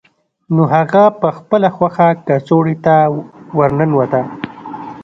[0.55, 2.95] نو هغه په خپله خوښه کڅوړې ته
[3.57, 4.21] ورننوته